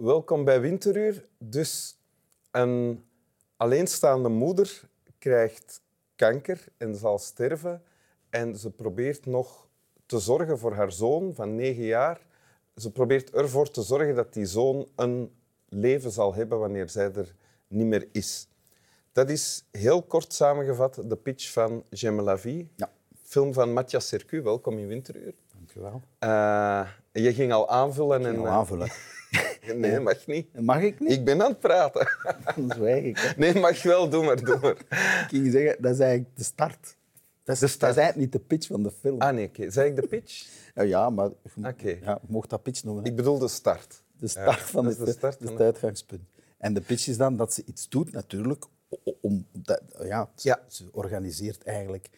welkom 0.00 0.44
bij 0.44 0.60
Winteruur. 0.60 1.24
Dus 1.38 1.96
een 2.50 3.04
alleenstaande 3.56 4.28
moeder 4.28 4.82
krijgt 5.18 5.80
kanker 6.16 6.64
en 6.76 6.94
zal 6.94 7.18
sterven. 7.18 7.82
En 8.30 8.56
ze 8.56 8.70
probeert 8.70 9.26
nog 9.26 9.68
te 10.06 10.18
zorgen 10.18 10.58
voor 10.58 10.74
haar 10.74 10.92
zoon 10.92 11.34
van 11.34 11.54
negen 11.54 11.84
jaar. 11.84 12.20
Ze 12.76 12.90
probeert 12.90 13.30
ervoor 13.30 13.70
te 13.70 13.82
zorgen 13.82 14.14
dat 14.14 14.32
die 14.32 14.46
zoon 14.46 14.88
een 14.96 15.32
leven 15.68 16.10
zal 16.10 16.34
hebben 16.34 16.58
wanneer 16.58 16.88
zij 16.88 17.12
er 17.12 17.34
niet 17.68 17.86
meer 17.86 18.08
is. 18.12 18.48
Dat 19.12 19.30
is 19.30 19.64
heel 19.70 20.02
kort 20.02 20.32
samengevat 20.32 21.02
de 21.04 21.16
pitch 21.16 21.52
van 21.52 21.84
J'aime 21.90 22.22
la 22.22 22.38
vie. 22.38 22.70
Ja. 22.76 22.90
Film 23.22 23.52
van 23.52 23.72
Matthias 23.72 24.08
Sercu. 24.08 24.42
Welkom 24.42 24.78
in 24.78 24.86
Winteruur. 24.86 25.34
Dank 25.52 25.74
u 25.74 25.80
wel. 25.80 26.02
Uh, 26.20 26.88
je 27.12 27.34
ging 27.34 27.52
al 27.52 27.68
aanvullen. 27.68 28.26
En, 28.26 28.38
al 28.38 28.46
aanvullen. 28.46 28.88
nee, 29.74 30.00
mag 30.00 30.26
niet. 30.26 30.60
Mag 30.60 30.80
ik 30.82 31.00
niet? 31.00 31.10
Ik 31.10 31.24
ben 31.24 31.42
aan 31.42 31.50
het 31.50 31.60
praten. 31.60 32.08
Dan 32.56 32.70
zwijg 32.76 33.04
ik. 33.04 33.18
Hè. 33.18 33.32
Nee, 33.36 33.54
mag 33.54 33.82
wel. 33.82 34.08
Doe 34.08 34.24
maar, 34.24 34.42
maar. 34.60 34.70
Ik 34.70 35.26
ging 35.28 35.52
zeggen, 35.52 35.82
dat 35.82 35.92
is 35.92 35.98
eigenlijk 36.00 36.36
de 36.36 36.44
start. 36.44 36.96
Dat 37.44 37.54
is, 37.54 37.60
De 37.60 37.66
start. 37.66 37.80
dat 37.80 37.90
is 37.90 37.96
eigenlijk 37.96 38.16
niet 38.16 38.32
de 38.32 38.46
pitch 38.48 38.66
van 38.66 38.82
de 38.82 38.90
film. 38.90 39.20
Ah 39.20 39.34
nee, 39.34 39.46
oké. 39.46 39.70
Zei 39.70 39.88
ik 39.90 39.96
de 39.96 40.06
pitch? 40.06 40.46
Ja, 40.74 40.82
ja, 40.82 41.10
maar 41.10 41.30
Oké. 41.64 41.98
ja, 42.02 42.20
mocht 42.26 42.50
dat 42.50 42.62
pitch 42.62 42.84
noemen. 42.84 43.02
hè. 43.04 43.10
Ik 43.10 43.16
bedoel 43.16 43.38
de 43.38 43.48
start. 43.48 44.02
De 44.18 44.28
start 44.28 44.58
Ja, 44.58 44.64
van 44.64 44.84
dat 44.84 44.92
het, 44.98 45.00
is 45.08 45.12
de 45.12 45.18
start 45.18 45.36
van 45.42 45.52
het 45.52 45.60
uitgangspunt. 45.60 46.22
En 46.58 46.74
de 46.74 46.80
pitch 46.80 47.06
is 47.08 47.16
dan 47.16 47.36
dat 47.36 47.54
ze 47.54 47.62
iets 47.66 47.88
doet, 47.88 48.12
natuurlijk, 48.12 48.64
om... 49.20 49.46
Dat, 49.52 49.82
ja, 50.02 50.30
ze, 50.34 50.48
Ja. 50.48 50.60
ze 50.68 50.88
organiseert 50.92 51.62
eigenlijk... 51.64 52.08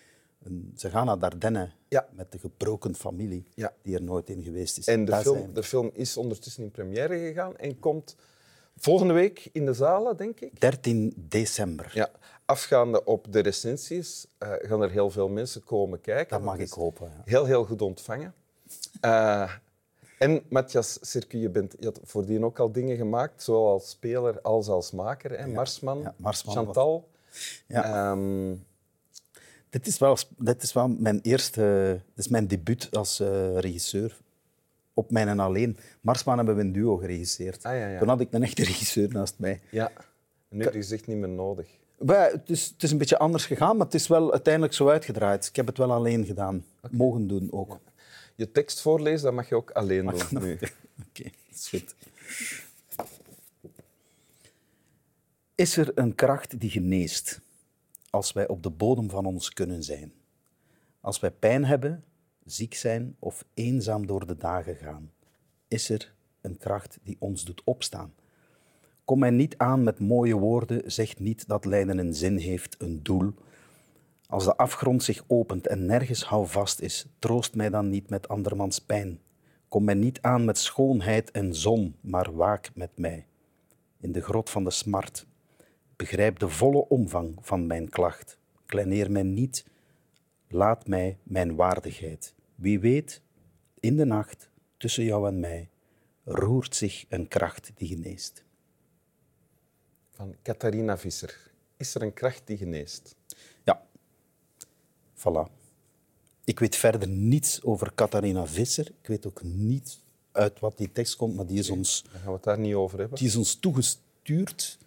Een, 0.45 0.73
ze 0.77 0.91
gaan 0.91 1.07
naar 1.07 1.19
Dardenne 1.19 1.71
Ja. 1.89 2.09
met 2.13 2.33
de 2.33 2.39
gebroken 2.39 2.95
familie 2.95 3.47
Ja. 3.55 3.73
die 3.83 3.95
er 3.95 4.03
nooit 4.03 4.29
in 4.29 4.43
geweest 4.43 4.79
is. 4.79 4.87
En 4.87 5.05
de 5.05 5.17
film, 5.17 5.55
de 5.55 5.63
film 5.63 5.91
is 5.93 6.17
ondertussen 6.17 6.63
in 6.63 6.71
première 6.71 7.19
gegaan 7.19 7.57
en 7.57 7.79
komt 7.79 8.17
volgende 8.77 9.13
week 9.13 9.49
in 9.53 9.67
de 9.67 9.73
zalen, 9.73 10.17
denk 10.17 10.41
ik. 10.41 10.61
13 10.61 11.15
december. 11.29 11.91
Ja, 11.95 12.11
afgaande 12.45 13.05
op 13.05 13.33
de 13.33 13.41
recensies 13.41 14.27
eh, 14.39 14.53
gaan 14.59 14.83
er 14.83 14.91
heel 14.91 15.11
veel 15.11 15.29
mensen 15.29 15.65
komen 15.65 16.01
kijken. 16.01 16.37
Dat 16.37 16.47
mag 16.47 16.59
ik 16.59 16.71
hopen. 16.71 17.11
Ja. 17.17 17.23
Heel, 17.25 17.45
heel 17.45 17.65
goed 17.65 17.83
ontvangen. 17.83 18.35
Eh, 19.01 19.53
en 20.19 20.43
Matthias 20.49 20.99
Circu, 21.01 21.39
je, 21.39 21.49
bent, 21.51 21.75
je 21.79 21.85
had 21.85 22.01
voordien 22.03 22.45
ook 22.45 22.59
al 22.59 22.73
dingen 22.73 22.97
gemaakt, 22.97 23.43
zowel 23.43 23.69
als 23.69 23.91
speler 23.91 24.41
als 24.41 24.69
als 24.69 24.91
maker. 24.91 25.39
Hè? 25.39 25.47
Marsman, 25.47 26.01
ja, 26.01 26.15
Marsman 26.17 26.55
Chantal. 26.55 27.09
Ja. 27.67 28.11
Ehm, 28.13 28.55
Dit 29.73 29.87
is 29.87 29.99
wel, 29.99 30.17
dit 30.39 30.63
is 30.63 30.73
wel 30.73 30.89
mijn 30.89 31.21
eerste... 31.23 32.01
Dit 32.15 32.25
is 32.25 32.29
mijn 32.29 32.47
debuut 32.47 32.89
als 32.91 33.21
eh, 33.21 33.59
regisseur. 33.59 34.21
Op 34.95 35.11
mijn 35.11 35.29
en 35.29 35.39
alleen. 35.39 35.77
Marsman 36.01 36.37
hebben 36.37 36.57
we 36.57 36.61
een 36.61 36.73
duo 36.73 36.97
geregisseerd. 36.97 37.65
Ah, 37.65 37.79
ja, 37.79 37.89
ja. 37.89 37.99
Toen 37.99 38.09
had 38.09 38.21
ik 38.21 38.29
een 38.31 38.43
echte 38.43 38.65
regisseur 38.73 39.09
naast 39.09 39.35
mij. 39.39 39.61
ja, 39.71 39.93
nu 40.49 40.63
heb 40.63 40.73
je 40.73 40.79
gezegd 40.79 41.07
niet 41.07 41.17
meer 41.17 41.29
nodig. 41.29 41.67
Het, 42.07 42.51
is, 42.51 42.67
het 42.67 42.83
is 42.83 42.91
een 42.91 42.99
beetje 42.99 43.19
anders 43.19 43.47
gegaan, 43.47 43.77
maar 43.77 43.87
het 43.87 43.95
is 43.95 44.07
wel 44.07 44.33
uiteindelijk 44.33 44.75
zo 44.75 44.89
uitgedraaid. 44.89 45.47
Ik 45.47 45.57
heb 45.57 45.67
het 45.67 45.79
wel 45.79 45.93
alleen 45.93 46.25
gedaan. 46.25 46.65
Mogen 46.91 47.27
doen 47.27 47.49
ook. 47.53 47.79
Je 48.35 48.53
tekst 48.53 48.81
voorlezen, 48.81 49.25
dat 49.25 49.35
mag 49.35 49.49
je 49.49 49.55
ook 49.55 49.71
alleen 49.71 50.05
doen. 50.31 50.41
Oké, 51.09 51.23
dat 51.23 51.55
is 51.55 51.69
goed. 51.69 51.95
Is 55.55 55.77
er 55.77 55.91
een 55.95 56.15
kracht 56.15 56.61
die 56.61 56.71
geneest 56.71 57.41
als 58.13 58.33
wij 58.33 58.49
op 58.49 58.63
de 58.63 58.71
bodem 58.71 59.11
van 59.11 59.27
ons 59.27 59.53
kunnen 59.53 59.83
zijn? 59.83 60.13
Als 61.01 61.21
wij 61.21 61.31
pijn 61.31 61.65
hebben, 61.65 62.05
ziek 62.45 62.75
zijn 62.75 63.17
of 63.19 63.45
eenzaam 63.55 64.07
door 64.07 64.27
de 64.27 64.37
dagen 64.37 64.77
gaan, 64.77 65.11
is 65.69 65.89
er 65.89 66.15
een 66.41 66.59
kracht 66.59 66.99
die 67.03 67.17
ons 67.19 67.45
doet 67.45 67.63
opstaan. 67.65 68.15
Kom 69.05 69.19
mij 69.19 69.31
niet 69.31 69.59
aan 69.59 69.83
met 69.83 69.99
mooie 69.99 70.35
woorden, 70.35 70.91
zeg 70.91 71.19
niet 71.19 71.49
dat 71.49 71.65
lijden 71.65 71.99
een 71.99 72.15
zin 72.15 72.37
heeft, 72.37 72.77
een 72.79 73.03
doel. 73.03 73.33
Als 74.27 74.45
de 74.45 74.57
afgrond 74.57 75.03
zich 75.03 75.25
opent 75.27 75.67
en 75.67 75.87
nergens 75.87 76.25
houvast 76.25 76.81
is, 76.81 77.07
troost 77.19 77.55
mij 77.55 77.71
dan 77.71 77.91
niet 77.91 78.11
met 78.11 78.29
andermans 78.29 78.79
pijn. 78.79 79.21
Kom 79.69 79.85
mij 79.85 79.95
niet 79.95 80.21
aan 80.21 80.45
met 80.45 80.59
schoonheid 80.59 81.31
en 81.31 81.55
zon, 81.55 81.97
maar 82.01 82.35
waak 82.35 82.71
met 82.75 82.91
mij. 82.99 83.27
In 84.01 84.13
de 84.13 84.21
grot 84.21 84.51
van 84.51 84.65
de 84.65 84.71
smart. 84.71 85.27
Begrijp 86.03 86.39
de 86.39 86.49
volle 86.49 86.89
omvang 86.89 87.39
van 87.41 87.67
mijn 87.67 87.89
klacht. 87.89 88.39
Kleineer 88.67 89.11
mij 89.11 89.23
niet. 89.23 89.65
Laat 90.49 90.87
mij 90.87 91.19
mijn 91.23 91.55
waardigheid. 91.55 92.35
Wie 92.55 92.81
weet, 92.81 93.21
in 93.81 93.97
de 93.97 94.05
nacht 94.05 94.51
tussen 94.77 95.05
jou 95.05 95.29
en 95.29 95.41
mij 95.41 95.69
roert 96.25 96.77
zich 96.77 97.05
een 97.09 97.29
kracht 97.29 97.71
die 97.75 97.89
geneest. 97.89 98.45
Van 100.11 100.35
Catharina 100.43 100.99
Visser. 100.99 101.51
Is 101.77 101.95
er 101.95 102.03
een 102.03 102.13
kracht 102.13 102.47
die 102.47 102.57
geneest? 102.57 103.17
Ja, 103.65 103.83
voilà. 105.15 105.51
Ik 106.45 106.59
weet 106.59 106.77
verder 106.77 107.09
niets 107.09 107.63
over 107.63 107.95
Catharina 107.95 108.47
Visser. 108.47 108.87
Ik 108.87 109.07
weet 109.07 109.27
ook 109.27 109.43
niet 109.43 109.99
uit 110.33 110.61
wat 110.61 110.77
die 110.79 110.93
tekst 110.93 111.17
komt, 111.17 111.37
maar 111.37 111.47
die 111.47 111.59
is 111.59 111.71
ons, 111.71 112.03
Dan 112.03 112.13
gaan 112.13 112.27
we 112.27 112.33
het 112.33 112.45
daar 112.45 112.59
niet 112.59 112.75
over 112.75 112.99
hebben. 112.99 113.19
die 113.19 113.29
is 113.29 113.37
ons 113.37 113.55
toegestuurd. 113.55 114.81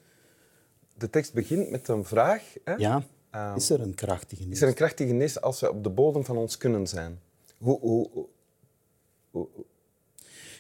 De 0.98 1.10
tekst 1.10 1.34
begint 1.34 1.70
met 1.70 1.88
een 1.88 2.04
vraag. 2.06 2.44
Hè? 2.64 2.74
Ja, 2.74 3.04
Ehm, 3.30 3.56
is 3.56 3.70
er 3.70 3.82
een 3.82 3.96
kracht 3.96 4.30
die 4.30 4.48
Is 4.50 4.62
er 4.62 4.68
een 4.68 4.74
kracht 4.74 4.98
die 4.98 5.08
geneest 5.08 5.42
als 5.42 5.60
we 5.60 5.70
op 5.72 5.84
de 5.84 5.90
bodem 5.90 6.26
van 6.26 6.38
ons 6.38 6.58
kunnen 6.58 6.88
zijn? 6.88 7.20
Hoe, 7.58 7.80
hoe, 7.80 8.08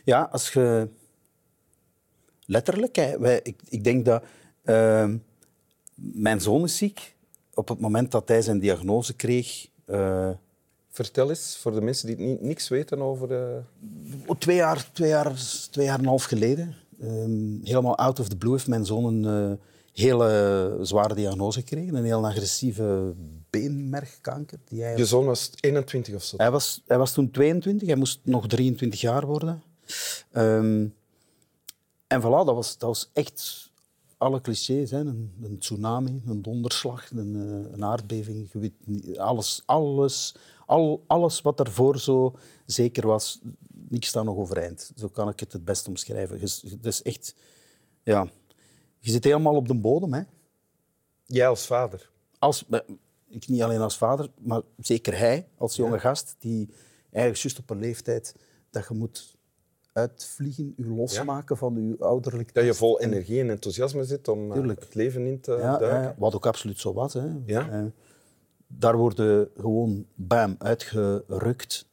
Ja, 0.04 0.22
als 0.32 0.54
je... 0.54 0.90
Letterlijk, 2.46 2.96
hè, 2.96 3.20
wij, 3.20 3.40
ik, 3.44 3.62
ik 3.70 3.84
denk 3.84 4.06
dat... 4.06 4.24
ehm, 4.64 5.18
mijn 5.96 6.42
zoon 6.42 6.64
is 6.64 6.78
ziek. 6.78 7.16
Op 7.54 7.68
het 7.68 7.80
moment 7.80 8.12
dat 8.12 8.28
hij 8.28 8.42
zijn 8.42 8.60
diagnose 8.60 9.16
kreeg... 9.16 9.68
eh, 9.86 10.30
Vertel 10.90 11.30
eens, 11.30 11.58
voor 11.58 11.72
de 11.72 11.82
mensen 11.82 12.08
die 12.08 12.18
ni- 12.18 12.38
niks 12.42 12.68
weten 12.68 13.02
over... 13.02 13.32
eh, 13.32 13.58
Oh, 14.26 14.38
Twee 14.40 14.56
jaar, 14.56 14.90
twee 14.94 15.10
jaar, 15.10 15.34
twee 15.72 15.86
jaar 15.86 15.96
en 15.96 16.02
een 16.02 16.08
half 16.08 16.24
geleden, 16.24 16.76
ehm, 17.00 17.64
helemaal 17.64 17.98
out 17.98 18.20
of 18.20 18.28
the 18.30 18.38
blue, 18.38 18.52
heeft 18.52 18.68
mijn 18.68 18.86
zoon 18.86 19.06
een 19.24 19.52
eh, 19.52 19.58
hele 20.02 20.78
zware 20.82 21.16
diagnose 21.16 21.60
gekregen. 21.60 21.96
Een 21.96 22.04
heel 22.04 22.26
agressieve 22.26 23.14
beenmergkanker. 23.50 24.60
Die 24.66 24.82
hij, 24.82 24.98
Je 24.98 25.06
zoon 25.06 25.26
was 25.26 25.52
21 25.60 26.16
of 26.16 26.24
zo. 26.24 26.38
hij, 26.38 26.52
was, 26.52 26.82
hij 26.86 26.98
was 26.98 27.14
toen 27.14 27.32
22, 27.32 27.88
hij 27.88 27.98
moest 27.98 28.20
nog 28.24 28.48
23 28.48 29.02
jaar 29.02 29.26
worden. 29.26 29.64
Ehm, 30.32 30.88
en 32.08 32.22
voilà, 32.22 32.46
dat 32.46 32.46
was, 32.46 32.78
dat 32.78 32.90
was 32.90 33.10
echt 33.14 33.72
alle 34.18 34.42
clichés. 34.42 34.92
Hè. 34.92 35.00
Een, 35.00 35.34
een 35.42 35.58
tsunami, 35.58 36.22
een 36.26 36.42
donderslag, 36.42 37.12
een, 37.12 37.36
eh, 37.36 37.74
een 37.74 37.84
aardbeving. 37.84 38.50
alles, 39.18 39.62
alles, 39.66 40.36
al, 40.66 41.04
alles 41.08 41.42
wat 41.42 41.60
ervoor 41.60 42.00
zo 42.00 42.36
zeker 42.66 43.08
was, 43.08 43.40
niks 43.90 44.08
staat 44.08 44.24
nog 44.26 44.38
overeind. 44.38 44.92
Zo 44.96 45.08
kan 45.08 45.30
ik 45.30 45.40
het 45.40 45.54
het 45.54 45.66
best 45.66 45.88
omschrijven. 45.88 46.40
Het 46.40 46.86
is 46.86 47.02
echt... 47.02 47.36
Ja, 48.04 48.30
je 49.06 49.12
zit 49.12 49.24
helemaal 49.24 49.56
op 49.56 49.68
de 49.68 49.76
bodem. 49.76 50.14
Hè. 50.14 50.22
Jij 51.26 51.48
als 51.48 51.66
vader. 51.66 52.10
Als, 52.40 52.66
eh, 52.70 52.80
ik 53.30 53.48
niet 53.48 53.62
alleen 53.62 53.80
als 53.82 53.98
vader, 53.98 54.30
maar 54.40 54.62
zeker 54.78 55.18
hij 55.18 55.48
als 55.58 55.76
jonge 55.76 56.00
gast, 56.00 56.36
die 56.40 56.70
eigenlijk 57.12 57.44
juist 57.44 57.60
op 57.60 57.70
een 57.70 57.80
leeftijd 57.80 58.36
dat 58.70 58.88
je 58.88 58.94
moet 58.94 59.38
uitvliegen, 59.94 60.74
je 60.78 60.86
losmaken 60.88 61.58
van 61.58 61.88
je 61.88 62.04
ouderlijk 62.04 62.54
Dat 62.54 62.66
je 62.66 62.74
vol 62.74 63.02
energie 63.02 63.40
en 63.40 63.50
enthousiasme 63.50 64.04
zit 64.04 64.28
om 64.28 64.48
eh, 64.52 64.58
Tuurlijk. 64.58 64.80
het 64.80 64.96
leven 64.96 65.26
in 65.26 65.40
te 65.42 65.52
Ja, 65.52 65.78
duiken. 65.78 66.16
wat 66.18 66.36
ook 66.36 66.46
absoluut 66.46 66.80
zo 66.80 66.94
was. 66.94 67.14
Hè. 67.14 67.28
Ja. 67.46 67.70
Eh, 67.70 67.84
daar 68.68 68.98
worden 68.98 69.50
gewoon 69.58 70.06
bam 70.16 70.56
uitgerukt. 70.58 71.88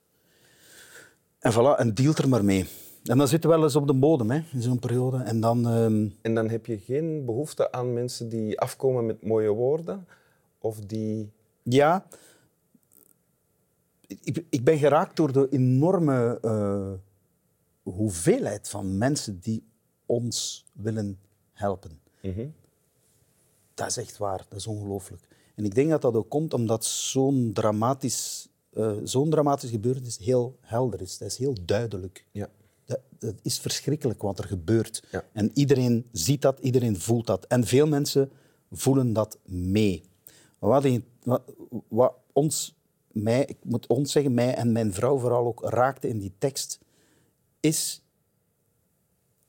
En 1.38 1.52
voilà, 1.52 1.78
en 1.78 1.94
dealt 1.94 2.18
er 2.18 2.28
maar 2.28 2.44
mee. 2.44 2.66
En 3.04 3.18
dan 3.18 3.28
zitten 3.28 3.50
we 3.50 3.56
wel 3.56 3.64
eens 3.64 3.76
op 3.76 3.86
de 3.86 3.94
bodem 3.94 4.30
hè, 4.30 4.40
in 4.52 4.62
zo'n 4.62 4.78
periode. 4.78 5.16
En 5.16 5.40
dan... 5.40 5.66
ehm, 5.68 6.08
En 6.20 6.34
dan 6.34 6.48
heb 6.48 6.66
je 6.66 6.78
geen 6.78 7.24
behoefte 7.24 7.72
aan 7.72 7.92
mensen 7.92 8.28
die 8.28 8.60
afkomen 8.60 9.06
met 9.06 9.22
mooie 9.22 9.50
woorden 9.50 10.06
of 10.58 10.80
die... 10.80 11.30
Ja, 11.62 12.06
ik, 14.06 14.44
ik 14.50 14.64
ben 14.64 14.78
geraakt 14.78 15.16
door 15.16 15.32
de 15.32 15.48
enorme 15.50 16.38
eh, 16.42 16.92
hoeveelheid 17.82 18.68
van 18.68 18.98
mensen 18.98 19.38
die 19.40 19.64
ons 20.06 20.64
willen 20.72 21.18
helpen. 21.52 22.00
Mhm. 22.22 22.46
Dat 23.74 23.86
is 23.86 23.96
echt 23.96 24.16
waar, 24.18 24.44
dat 24.48 24.58
is 24.58 24.66
ongelooflijk. 24.66 25.28
En 25.54 25.64
ik 25.64 25.74
denk 25.74 25.90
dat 25.90 26.02
dat 26.02 26.14
ook 26.14 26.28
komt 26.28 26.54
omdat 26.54 26.84
zo'n 26.84 27.50
dramatisch, 27.54 28.48
eh, 28.72 28.92
zo'n 29.04 29.30
dramatisch 29.30 29.70
gebeurtenis 29.70 30.18
heel 30.18 30.56
helder 30.60 31.00
is. 31.00 31.18
Dat 31.18 31.28
is 31.28 31.36
heel 31.36 31.54
duidelijk. 31.64 32.24
Ja. 32.30 32.48
Dat, 32.92 33.00
dat 33.18 33.34
is 33.42 33.58
verschrikkelijk 33.58 34.22
wat 34.22 34.38
er 34.38 34.44
gebeurt. 34.44 35.02
Ja. 35.10 35.24
En 35.32 35.50
iedereen 35.54 36.08
ziet 36.12 36.42
dat, 36.42 36.58
iedereen 36.58 37.00
voelt 37.00 37.26
dat. 37.26 37.46
En 37.46 37.64
veel 37.66 37.86
mensen 37.86 38.30
voelen 38.70 39.12
dat 39.12 39.38
mee. 39.44 40.02
Wat, 40.58 40.84
in- 40.84 41.04
wat, 41.22 41.42
wat 41.88 42.14
ons, 42.32 42.74
mij, 43.12 43.44
ik 43.44 43.56
moet 43.62 43.86
ons 43.86 44.12
zeggen, 44.12 44.34
mij 44.34 44.54
en 44.54 44.72
mijn 44.72 44.92
vrouw 44.92 45.18
vooral 45.18 45.46
ook 45.46 45.62
raakte 45.64 46.08
in 46.08 46.18
die 46.18 46.32
tekst, 46.38 46.78
is 47.60 48.02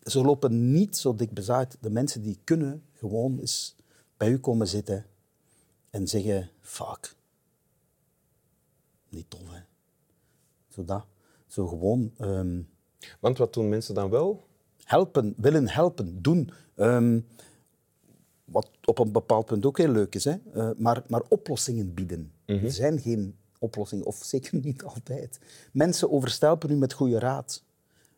ze 0.03 0.21
lopen 0.21 0.71
niet 0.71 0.97
zo 0.97 1.15
dik 1.15 1.33
bezaaid. 1.33 1.77
De 1.79 1.89
mensen 1.89 2.21
die 2.21 2.39
kunnen 2.43 2.83
gewoon 2.93 3.39
eens 3.39 3.75
bij 4.17 4.29
u 4.29 4.37
komen 4.39 4.67
zitten 4.67 5.05
en 5.89 6.07
zeggen, 6.07 6.49
fuck. 6.59 7.15
Niet 9.09 9.29
tof, 9.29 9.49
hè. 9.51 9.59
Zo 10.69 10.85
dat. 10.85 11.05
Zo 11.47 11.67
gewoon 11.67 12.11
ehm, 12.17 12.61
Want 13.19 13.37
wat 13.37 13.53
doen 13.53 13.69
mensen 13.69 13.93
dan 13.95 14.09
wel? 14.09 14.43
helpen, 14.83 15.33
willen 15.37 15.69
helpen, 15.69 16.21
doen. 16.21 16.51
Ehm, 16.75 17.19
wat 18.45 18.69
op 18.85 18.99
een 18.99 19.11
bepaald 19.11 19.45
punt 19.45 19.65
ook 19.65 19.77
heel 19.77 19.89
leuk 19.91 20.15
is, 20.15 20.23
hè? 20.23 20.35
Eh, 20.53 20.69
maar, 20.77 21.03
maar 21.07 21.21
oplossingen 21.29 21.93
bieden. 21.93 22.31
Er 22.45 22.71
zijn 22.71 22.99
geen 22.99 23.35
oplossingen, 23.59 24.05
of 24.05 24.15
zeker 24.23 24.59
niet 24.61 24.83
altijd. 24.83 25.39
Mensen 25.71 26.11
overstelpen 26.11 26.69
u 26.71 26.75
met 26.75 26.93
goede 26.93 27.19
raad. 27.19 27.63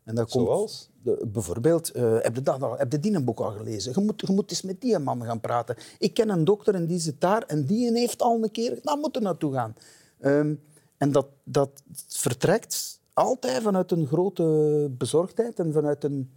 En 0.03 0.15
dat 0.15 0.29
komt, 0.29 0.45
Zoals? 0.45 0.89
de- 1.03 1.27
bijvoorbeeld, 1.31 1.91
eh, 1.91 2.17
heb, 2.21 2.35
je 2.35 2.41
dat 2.41 2.63
al, 2.63 2.77
heb 2.77 2.91
je 2.91 2.99
die 2.99 3.13
een 3.15 3.25
boek 3.25 3.39
al 3.39 3.51
gelezen? 3.51 3.91
Je 3.95 4.01
moet, 4.01 4.21
je 4.27 4.33
moet 4.33 4.49
eens 4.51 4.61
met 4.61 4.81
die 4.81 4.99
man 4.99 5.23
gaan 5.23 5.39
praten. 5.39 5.75
Ik 5.99 6.13
ken 6.13 6.29
een 6.29 6.43
dokter 6.43 6.75
en 6.75 6.85
die 6.85 6.99
zit 6.99 7.21
daar 7.21 7.41
en 7.41 7.65
die 7.65 7.91
heeft 7.91 8.21
al 8.21 8.43
een 8.43 8.51
keer... 8.51 8.79
Daar 8.81 8.97
moet 8.97 9.15
er 9.15 9.21
naartoe 9.21 9.53
gaan. 9.53 9.75
Ehm, 10.19 10.55
en 10.97 11.11
dat, 11.11 11.27
dat 11.43 11.83
vertrekt 12.07 12.99
altijd 13.15 13.61
vanuit 13.63 13.91
een 13.91 14.07
grote 14.07 14.87
bezorgdheid 14.97 15.59
en 15.59 15.73
vanuit 15.73 16.03
een, 16.03 16.31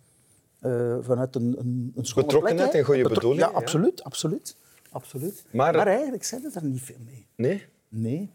eh, 0.58 0.96
vanuit 1.00 1.34
een, 1.34 1.58
een, 1.58 1.92
een 1.94 2.06
Betrokkenheid 2.14 2.74
en 2.74 2.84
goede 2.84 3.02
bedoelingen, 3.08 3.46
Ja, 3.46 3.50
ja. 3.52 3.56
absoluut, 3.56 4.02
absoluut. 4.04 4.56
absoluut. 4.90 5.44
Maar- 5.52 5.74
Maar, 5.76 5.86
eigenlijk 5.86 6.24
zijn 6.24 6.52
er 6.54 6.64
niet 6.64 6.80
veel 6.82 6.96
mee. 7.04 7.26
Nee? 7.36 7.64
Nee. 7.88 8.30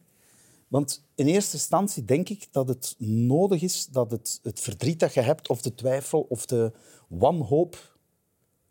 Want 0.68 1.04
in 1.16 1.28
eerste 1.28 1.54
instantie 1.56 2.06
denk 2.06 2.30
ik 2.30 2.48
dat 2.52 2.68
het 2.68 2.96
nodig 3.08 3.62
is 3.62 3.86
dat 3.88 4.12
het, 4.12 4.40
het 4.44 4.60
verdriet 4.60 5.00
dat 5.00 5.14
je 5.14 5.22
hebt, 5.22 5.50
of 5.50 5.62
de 5.62 5.76
twijfel, 5.76 6.26
of 6.30 6.46
de 6.46 6.72
wanhoop, 7.08 7.98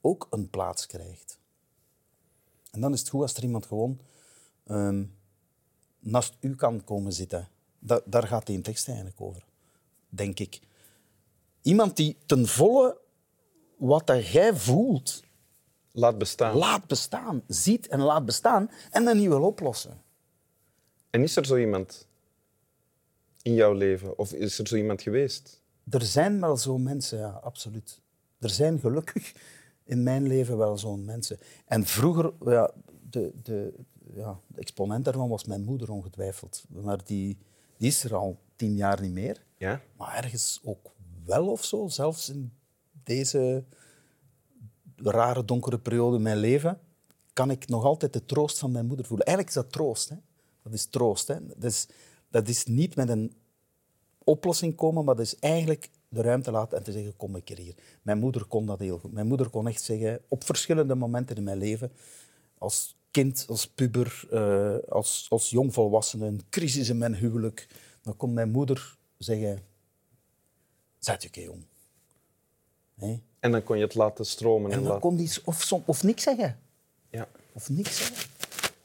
ook 0.01 0.27
een 0.31 0.51
plaats 0.51 0.87
krijgt. 0.87 1.39
En 2.71 2.81
dan 2.81 2.93
is 2.93 3.01
het 3.01 3.09
goed 3.09 3.23
als 3.23 3.35
er 3.35 3.43
iemand 3.43 3.67
gewoon 3.67 3.99
ehm, 4.67 5.05
naast 5.99 6.37
u 6.41 6.55
kan 6.55 6.85
komen 6.85 7.13
zitten. 7.13 7.49
Da- 7.79 8.01
daar 8.05 8.27
gaat 8.27 8.47
die 8.47 8.61
tekst 8.61 8.87
eigenlijk 8.89 9.21
over, 9.21 9.45
denk 10.14 10.38
ik. 10.38 10.61
Iemand 11.62 11.97
die 11.97 12.17
ten 12.26 12.47
volle 12.47 12.99
wat 13.76 14.06
dat 14.06 14.26
jij 14.29 14.55
voelt, 14.56 15.23
Laat 15.93 16.19
bestaan. 16.19 16.56
laat 16.56 16.87
bestaan, 16.87 17.43
ziet 17.47 17.88
en 17.88 18.00
laat 18.00 18.25
bestaan 18.25 18.70
en 18.91 19.05
dan 19.05 19.17
niet 19.17 19.29
wil 19.29 19.43
oplossen. 19.43 20.03
En 21.11 21.23
is 21.23 21.37
er 21.37 21.47
zo 21.47 21.56
iemand 21.56 22.06
in 23.43 23.55
jouw 23.55 23.73
leven? 23.73 24.19
Of 24.19 24.32
is 24.32 24.59
er 24.59 24.67
zo 24.67 24.76
iemand 24.76 25.03
geweest? 25.03 25.61
Er 25.91 26.03
zijn 26.03 26.41
wel 26.41 26.56
zo'n 26.56 26.82
mensen, 26.82 27.19
ja, 27.19 27.29
absoluut. 27.31 28.00
Er 28.38 28.50
zijn 28.50 28.79
gelukkig 28.81 29.32
in 29.85 30.03
mijn 30.03 30.26
leven 30.26 30.56
wel 30.56 30.79
zo'n 30.79 31.05
mensen. 31.05 31.38
En 31.65 31.85
vroeger, 31.87 32.32
ja, 32.44 32.70
de, 33.11 33.32
de, 33.43 33.75
ja, 34.15 34.41
de 34.47 34.61
exponent 34.61 35.05
daarvan 35.05 35.29
was 35.29 35.44
mijn 35.44 35.65
moeder 35.65 35.91
ongetwijfeld. 35.91 36.65
Maar 36.69 37.05
die, 37.05 37.38
die 37.76 37.88
is 37.88 38.05
er 38.05 38.15
al 38.15 38.38
tien 38.56 38.76
jaar 38.76 39.00
niet 39.00 39.12
meer. 39.12 39.44
Ja? 39.62 39.81
Maar 39.97 40.17
ergens 40.17 40.61
ook 40.62 40.91
wel 41.25 41.50
of 41.50 41.64
zo, 41.64 41.88
zelfs 41.88 42.29
in 42.29 42.53
deze 43.05 43.64
rare 44.97 45.44
donkere 45.44 45.79
periode 45.79 46.17
in 46.17 46.23
mijn 46.23 46.37
leven, 46.37 46.81
kan 47.32 47.50
ik 47.50 47.69
nog 47.69 47.85
altijd 47.85 48.12
de 48.12 48.25
troost 48.25 48.59
van 48.59 48.73
mijn 48.73 48.87
moeder 48.87 49.06
voelen. 49.06 49.26
Eigenlijk 49.26 49.56
is 49.56 49.62
dat 49.62 49.73
troost. 49.73 50.09
Hè? 50.09 50.17
Dat 50.62 50.73
is 50.73 50.87
troost. 50.87 51.29
Hè? 51.29 51.47
Dat, 51.47 51.70
is, 51.70 51.88
dat 52.31 52.49
is 52.49 52.64
niet 52.64 52.97
met 52.97 53.09
een 53.09 53.32
oplossing 54.25 54.75
komen, 54.75 55.05
maar 55.05 55.14
dat 55.14 55.25
is 55.25 55.38
eigenlijk 55.38 55.91
de 56.08 56.23
ruimte 56.23 56.50
laten 56.50 56.79
en 56.79 56.85
te 56.85 56.93
zeggen, 56.93 57.17
kom 57.17 57.37
ik 57.37 57.49
hier. 57.49 57.75
Mijn 58.03 58.19
moeder 58.19 58.44
kon 58.44 58.67
dat 58.67 58.79
heel 58.79 58.99
goed. 58.99 59.12
Mijn 59.12 59.26
moeder 59.26 59.49
kon 59.50 59.69
echt 59.69 59.82
zeggen, 59.82 60.20
op 60.29 60.44
verschillende 60.44 60.94
momenten 60.94 61.37
in 61.37 61.44
mijn 61.44 61.58
leven, 61.58 61.93
als 62.58 62.97
kind, 63.11 63.44
als 63.49 63.69
puber, 63.69 64.26
eh, 64.31 64.76
als, 64.88 65.26
als 65.29 65.50
jongvolwassene, 65.50 66.26
een 66.26 66.43
crisis 66.50 66.88
in 66.88 66.99
mijn 66.99 67.15
huwelijk, 67.15 67.69
dan 68.03 68.17
kon 68.17 68.32
mijn 68.32 68.50
moeder 68.50 69.00
zeggen, 69.23 69.63
zet 70.99 71.23
je 71.23 71.29
keer. 71.29 71.51
Hè? 72.99 73.21
En 73.41 73.53
dan 73.53 73.63
kon 73.63 73.77
je 73.77 73.83
het 73.85 73.95
laten 73.95 74.27
stromen. 74.27 74.71
En 74.71 74.77
En 74.77 74.83
dan 74.83 74.87
laten... 74.93 75.01
kon 75.09 75.17
die 75.17 75.31
of, 75.45 75.63
som- 75.63 75.83
of 75.87 76.03
niks 76.03 76.23
zeggen. 76.23 76.59
Ja. 77.11 77.29
Of 77.53 77.69
niks 77.69 77.97
zeggen. 77.97 78.29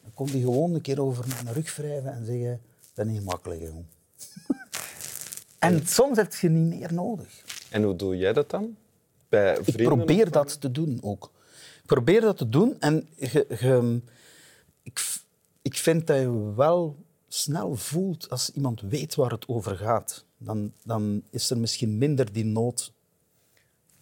Dan 0.02 0.12
kon 0.14 0.26
die 0.28 0.42
gewoon 0.44 0.74
een 0.74 0.82
keer 0.82 1.02
over 1.02 1.26
mijn 1.28 1.54
rug 1.56 1.76
wrijven 1.76 2.14
en 2.14 2.26
zeggen, 2.26 2.62
dat 2.94 3.06
is 3.06 3.12
niet 3.12 3.24
makkelijk, 3.24 3.62
jong. 3.62 3.84
en 5.60 5.88
soms 5.88 6.18
heb 6.18 6.34
je 6.36 6.50
niet 6.50 6.80
meer 6.80 6.94
nodig. 6.94 7.44
En 7.70 7.84
hoe 7.84 7.96
doe 7.96 8.18
jij 8.18 8.34
dat 8.34 8.50
dan? 8.50 8.76
Bij 9.30 9.58
Ik 9.66 9.84
probeer 9.84 10.32
dat 10.32 10.62
te 10.62 10.72
doen 10.72 11.00
ook. 11.02 11.32
Ik 11.82 11.86
probeer 11.86 12.22
dat 12.22 12.38
te 12.38 12.50
doen 12.50 12.80
en 12.80 13.08
ge- 13.20 13.46
ge- 13.50 14.00
ik, 14.84 15.18
ik 15.62 15.76
vind 15.78 16.08
dat 16.08 16.18
je 16.20 16.54
wel 16.56 16.96
snel 17.28 17.76
voelt 17.76 18.30
als 18.30 18.52
iemand 18.52 18.82
weet 18.82 19.16
waar 19.16 19.32
het 19.32 19.48
over 19.48 19.78
gaat. 19.78 20.26
Dan, 20.38 20.72
dan 20.84 21.24
is 21.30 21.50
er 21.50 21.58
misschien 21.58 21.98
minder 21.98 22.32
die 22.34 22.46
nood. 22.46 22.94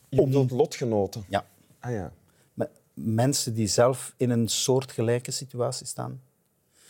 Je 0.09 0.23
bedoelt 0.23 0.51
lotgenoten? 0.51 1.25
Ja. 1.29 1.45
Ah 1.79 1.91
ja. 1.91 2.13
Met 2.53 2.69
mensen 2.93 3.53
die 3.53 3.67
zelf 3.67 4.13
in 4.17 4.29
een 4.29 4.47
soortgelijke 4.47 5.31
situatie 5.31 5.85
staan. 5.85 6.21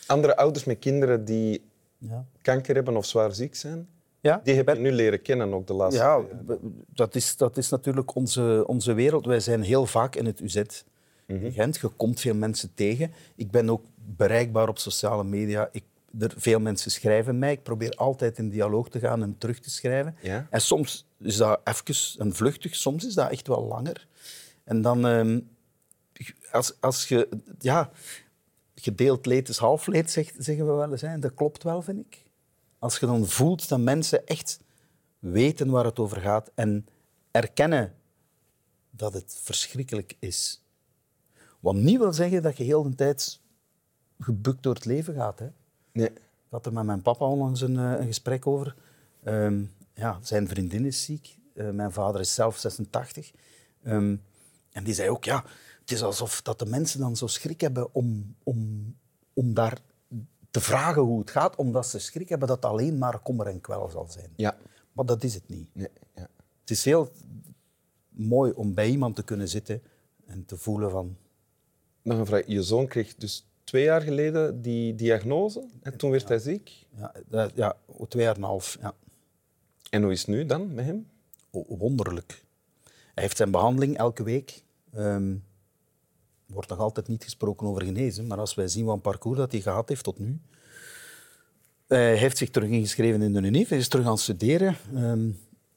Andere 0.08 0.38
ouders 0.38 0.66
met 0.66 0.80
kinderen 0.80 1.26
die 1.26 1.64
Ja. 1.98 2.26
kanker 2.42 2.76
hebben 2.76 2.98
of 2.98 3.06
zwaar 3.06 3.34
ziek 3.34 3.56
zijn, 3.56 3.88
Ja, 4.20 4.42
die 4.44 4.56
heb 4.56 4.68
je 4.70 4.76
nu 4.76 4.92
leren 4.92 5.22
kennen 5.22 5.54
ook 5.54 5.68
de 5.68 5.74
laatste 5.74 6.02
Ja, 6.02 6.22
dat 6.94 7.16
is, 7.16 7.38
dat 7.38 7.58
is 7.58 7.70
natuurlijk 7.70 8.16
onze, 8.16 8.64
onze 8.68 8.94
wereld. 8.94 9.26
Wij 9.26 9.40
zijn 9.40 9.62
heel 9.62 9.86
vaak 9.86 10.16
in 10.16 10.26
het 10.26 10.40
UZ. 10.40 10.62
in 11.28 11.52
Gent. 11.52 11.78
Je 11.78 11.88
komt 11.88 12.20
veel 12.20 12.36
mensen 12.36 12.74
tegen. 12.74 13.12
Ik 13.36 13.52
ben 13.52 13.70
ook 13.70 13.86
bereikbaar 14.18 14.70
op 14.70 14.78
sociale 14.80 15.24
media. 15.24 15.70
Ik, 15.72 15.84
er, 16.20 16.34
veel 16.38 16.60
mensen 16.60 16.92
schrijven 16.92 17.40
mij. 17.40 17.52
Ik 17.52 17.64
probeer 17.64 17.92
altijd 17.92 18.38
in 18.38 18.50
dialoog 18.50 18.90
te 18.90 19.00
gaan 19.00 19.22
en 19.22 19.38
terug 19.38 19.60
te 19.60 19.70
schrijven. 19.70 20.16
Ja. 20.22 20.48
En 20.50 20.62
soms 20.62 21.08
is 21.20 21.38
dat 21.38 21.62
even 21.64 22.22
een 22.22 22.34
vluchtig, 22.36 22.76
soms 22.76 23.06
is 23.06 23.14
dat 23.14 23.32
echt 23.32 23.48
wel 23.48 23.66
langer. 23.66 24.08
En 24.64 24.82
dan, 24.82 25.08
ehm, 25.08 25.40
als, 26.52 26.82
als 26.82 27.08
je... 27.08 27.30
Ja, 27.60 27.92
gedeeld 28.76 29.26
leed 29.26 29.50
is 29.50 29.58
half 29.58 29.88
leed, 29.88 30.12
zeg- 30.12 30.34
zeggen 30.38 30.66
we 30.66 30.74
wel 30.74 30.92
eens. 30.92 31.02
Hè. 31.02 31.20
Dat 31.20 31.34
klopt 31.34 31.64
wel, 31.64 31.82
vind 31.82 32.00
ik. 32.00 32.24
Als 32.80 32.98
je 32.98 33.06
dan 33.06 33.26
voelt 33.26 33.70
dat 33.70 33.80
mensen 33.80 34.26
echt 34.26 34.60
weten 35.20 35.70
waar 35.70 35.86
het 35.86 36.00
over 36.00 36.22
gaat 36.22 36.52
en 36.56 36.88
erkennen 37.32 37.94
dat 38.90 39.14
het 39.14 39.40
verschrikkelijk 39.42 40.16
is. 40.20 40.64
Wat 41.60 41.76
niet 41.76 41.98
wil 41.98 42.14
zeggen 42.14 42.42
dat 42.42 42.58
je 42.58 42.64
heel 42.64 42.84
de 42.84 42.96
tijd 42.96 43.40
gebukt 44.20 44.64
door 44.64 44.74
het 44.74 44.86
leven 44.86 45.14
gaat. 45.14 45.40
Hè. 45.40 45.48
Nee. 45.96 46.10
Ik 46.10 46.52
had 46.52 46.66
er 46.66 46.74
met 46.74 46.86
mijn 46.86 47.02
papa 47.02 47.26
onlangs 47.26 47.62
een, 47.62 47.78
eh, 47.78 48.00
een 48.00 48.06
gesprek 48.06 48.48
over. 48.48 48.76
Ehm, 49.24 49.64
ja, 49.94 50.20
zijn 50.22 50.48
vriendin 50.48 50.86
is 50.86 51.04
ziek. 51.04 51.38
Eh, 51.54 51.70
mijn 51.70 51.92
vader 51.92 52.22
is 52.22 52.34
zelf 52.34 52.58
86. 52.58 53.32
Ehm, 53.84 54.16
en 54.72 54.84
die 54.84 54.94
zei 54.94 55.10
ook, 55.10 55.24
ja, 55.24 55.44
het 55.80 55.92
is 55.92 56.04
alsof 56.04 56.42
dat 56.42 56.60
de 56.60 56.66
mensen 56.66 57.00
dan 57.00 57.16
zo 57.16 57.28
schrik 57.28 57.62
hebben 57.62 57.94
om, 57.94 58.36
om, 58.44 58.96
om 59.34 59.54
daar 59.54 59.78
te 60.52 60.62
vragen 60.62 61.02
hoe 61.02 61.20
het 61.20 61.32
gaat, 61.32 61.56
omdat 61.56 61.88
ze 61.88 62.00
schrik 62.00 62.30
hebben 62.30 62.48
dat 62.48 62.64
het 62.64 62.72
alleen 62.72 62.98
maar 62.98 63.20
kommer 63.20 63.48
en 63.48 63.62
kwel 63.62 63.90
zal 63.90 64.08
zijn. 64.10 64.30
Ja. 64.36 64.58
Maar 64.92 65.06
dat 65.06 65.24
is 65.24 65.34
het 65.34 65.50
niet. 65.50 65.70
Nee. 65.74 65.90
Ja. 66.16 66.28
Het 66.62 66.70
is 66.70 66.86
heel 66.86 67.12
mooi 68.10 68.52
om 68.52 68.74
bij 68.74 68.90
iemand 68.90 69.16
te 69.16 69.24
kunnen 69.24 69.50
zitten 69.50 69.82
en 70.26 70.46
te 70.46 70.58
voelen 70.58 70.92
van... 70.92 71.18
Nog 72.02 72.18
een 72.18 72.26
vraag. 72.26 72.44
Je 72.48 72.64
zoon 72.64 72.88
kreeg 72.88 73.16
dus 73.16 73.46
twee 73.66 73.84
jaar 73.84 74.02
geleden 74.02 74.62
die 74.62 74.96
diagnose 74.96 75.68
en 75.82 75.98
toen 75.98 76.12
werd 76.12 76.28
hij 76.28 76.40
ziek. 76.40 76.86
Ja, 76.98 77.12
dat- 77.28 77.52
ja 77.56 77.78
twee 78.08 78.24
jaar 78.24 78.36
en 78.36 78.42
een 78.42 78.48
half. 78.48 78.78
Ja. 78.82 78.94
En 79.90 80.04
hoe 80.04 80.12
is 80.12 80.20
het 80.20 80.28
nu 80.28 80.46
dan 80.46 80.74
met 80.74 80.86
hem? 80.86 81.08
O- 81.52 81.66
wonderlijk. 81.78 82.44
Hij 83.14 83.24
heeft 83.24 83.38
zijn 83.38 83.52
behandeling 83.52 83.98
elke 83.98 84.24
week. 84.24 84.64
Ehm, 84.94 85.32
er 86.48 86.54
wordt 86.54 86.70
nog 86.70 86.80
altijd 86.80 87.08
niet 87.08 87.24
gesproken 87.24 87.68
over 87.68 87.84
genezen, 87.84 88.28
maar 88.28 88.38
als 88.38 88.54
wij 88.56 88.68
zien 88.68 88.86
wat 88.86 88.96
een 88.96 89.02
parcours 89.02 89.38
dat 89.38 89.52
hij 89.52 89.62
gehad 89.62 89.90
heeft 89.90 90.04
tot 90.04 90.20
nu. 90.20 90.40
Hij 91.88 92.16
heeft 92.18 92.38
zich 92.38 92.50
terug 92.50 92.70
ingeschreven 92.70 93.22
in 93.22 93.34
de 93.34 93.42
UNIF, 93.42 93.70
hij 93.70 93.78
is 93.78 93.88
terug 93.88 94.06
aan 94.06 94.12
het 94.12 94.20
studeren. 94.22 94.76
Ehm, 94.94 95.30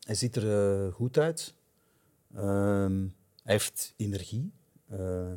hij 0.02 0.14
ziet 0.14 0.36
er 0.36 0.84
eh, 0.86 0.92
goed 0.92 1.18
uit. 1.18 1.54
Ehm, 2.34 3.00
hij 3.42 3.52
heeft 3.54 3.94
energie. 3.96 4.52
Eh, 4.88 5.32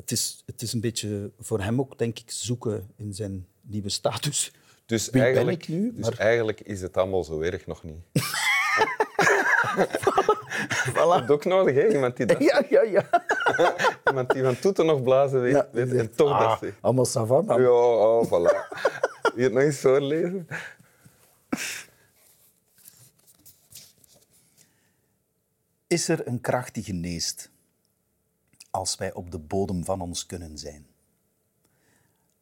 het, 0.00 0.10
is, 0.10 0.42
het 0.46 0.62
is 0.62 0.72
een 0.72 0.80
beetje 0.80 1.30
voor 1.40 1.60
hem 1.60 1.80
ook, 1.80 1.98
denk 1.98 2.18
ik, 2.18 2.30
zoeken 2.30 2.88
in 2.96 3.14
zijn 3.14 3.46
nieuwe 3.60 3.88
status. 3.88 4.52
Dus, 4.86 5.04
Wie 5.04 5.12
ben 5.12 5.22
eigenlijk, 5.22 5.62
ik 5.62 5.68
nu? 5.68 5.92
dus 5.94 6.08
Maar- 6.08 6.18
eigenlijk 6.18 6.60
is 6.60 6.80
het 6.80 6.96
allemaal 6.96 7.24
zo 7.24 7.40
erg 7.40 7.66
nog 7.66 7.82
niet. 7.82 7.96
Voilà. 10.90 10.94
Dat 10.94 11.22
is 11.22 11.28
ook 11.28 11.44
nodig, 11.44 11.74
hè? 11.74 11.88
Iemand 11.88 12.16
die, 12.16 12.26
dat, 12.26 12.38
Ja, 12.42 12.62
ja, 12.68 12.82
ja. 12.82 13.08
iemand 14.08 14.30
die 14.30 14.42
van 14.42 14.58
toeten 14.58 14.86
nog 14.86 15.02
blazen 15.02 15.40
weet, 15.40 15.52
Ja, 15.52 15.68
weet 15.72 15.92
en 15.92 16.14
toch 16.14 16.30
ah, 16.32 16.48
dat 16.50 16.58
zegt. 16.58 16.76
Allemaal 16.80 17.04
savant. 17.04 17.48
Ja, 17.48 17.70
oh, 17.70 18.24
voilà. 18.26 18.28
Wil 18.30 19.32
je 19.36 19.42
het 19.42 19.52
nog 19.52 19.62
eens 19.62 19.78
voorlezen? 19.78 20.46
Is 25.86 26.08
er 26.08 26.26
een 26.26 26.40
kracht 26.40 26.74
die 26.74 26.82
geneest 26.84 27.49
als 28.70 28.96
wij 28.96 29.12
op 29.12 29.30
de 29.30 29.38
bodem 29.38 29.84
van 29.84 30.00
ons 30.00 30.26
kunnen 30.26 30.58
zijn? 30.58 30.86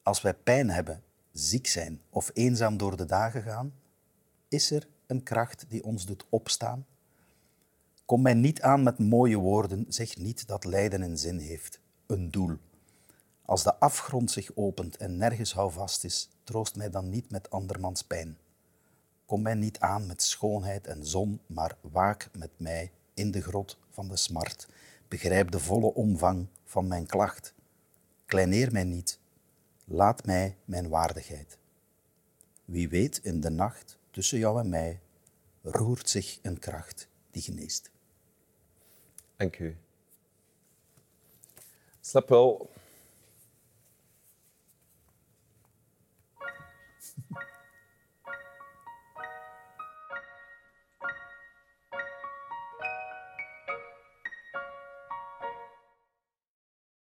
Als 0.02 0.20
wij 0.20 0.35
pijn 0.35 0.70
hebben, 0.70 1.02
ziek 1.32 1.66
zijn 1.66 2.00
of 2.11 2.30
eenzaam 2.35 2.76
door 2.76 2.97
de 2.97 3.04
dagen 3.04 3.42
gaan, 3.42 3.75
is 4.49 4.70
er 4.70 4.88
een 5.06 5.23
kracht 5.23 5.64
die 5.68 5.85
ons 5.85 6.06
doet 6.06 6.26
opstaan? 6.28 6.87
Kom 8.04 8.23
mij 8.23 8.35
niet 8.35 8.62
aan 8.62 8.82
met 8.82 8.99
mooie 8.99 9.37
woorden, 9.37 9.87
zeg 9.88 10.16
niet 10.16 10.47
dat 10.47 10.64
lijden 10.64 11.02
een 11.02 11.18
zin 11.18 11.38
heeft, 11.38 11.80
een 12.06 12.30
doel. 12.30 12.56
Als 13.44 13.62
de 13.62 13.78
afgrond 13.78 14.30
zich 14.30 14.50
opent 14.54 14.97
en 14.97 15.16
nergens 15.16 15.52
houvast 15.52 16.04
is, 16.04 16.28
troost 16.44 16.76
mij 16.76 16.90
dan 16.90 17.08
niet 17.08 17.30
met 17.30 17.50
andermans 17.50 18.02
pijn. 18.02 18.38
Kom 19.26 19.42
mij 19.42 19.54
niet 19.54 19.80
aan 19.80 20.06
met 20.06 20.23
schoonheid 20.23 20.87
en 20.87 21.06
zon, 21.06 21.40
maar 21.47 21.76
waak 21.80 22.28
met 22.32 22.50
mij 22.56 22.92
in 23.14 23.30
de 23.30 23.40
grot 23.42 23.78
van 23.90 24.08
de 24.08 24.16
smart. 24.16 24.68
Begrijp 25.09 25.50
de 25.50 25.59
volle 25.59 25.95
omvang 25.95 26.47
van 26.65 26.87
mijn 26.87 27.07
klacht. 27.07 27.55
Kleineer 28.27 28.73
mij 28.73 28.85
niet, 28.85 29.19
laat 29.85 30.27
mij 30.27 30.57
mijn 30.65 30.88
waardigheid. 30.88 31.59
Wie 32.65 32.88
weet 32.88 33.19
in 33.23 33.41
de 33.41 33.50
nacht 33.50 33.99
tussen 34.11 34.38
jou 34.38 34.61
en 34.61 34.69
mij 34.69 35.00
roert 35.62 36.09
zich 36.09 36.38
een 36.43 36.59
kracht 36.59 37.09
die 37.31 37.43
geneest. 37.43 37.91
Dank 39.37 39.59
u. 39.59 39.77
Snap 42.00 42.29
wel. 42.29 42.71